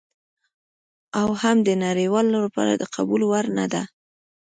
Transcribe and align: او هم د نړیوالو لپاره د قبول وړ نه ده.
او 1.19 1.29
هم 1.41 1.57
د 1.67 1.69
نړیوالو 1.85 2.37
لپاره 2.45 2.71
د 2.75 2.83
قبول 2.95 3.21
وړ 3.25 3.45
نه 3.57 3.65
ده. 3.73 3.83